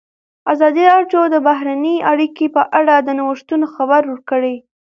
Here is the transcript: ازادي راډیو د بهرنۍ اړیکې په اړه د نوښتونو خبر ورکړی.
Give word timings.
ازادي 0.53 0.83
راډیو 0.93 1.21
د 1.33 1.35
بهرنۍ 1.47 1.95
اړیکې 2.11 2.45
په 2.55 2.61
اړه 2.79 2.95
د 2.99 3.09
نوښتونو 3.19 3.65
خبر 3.75 4.01
ورکړی. 4.11 4.55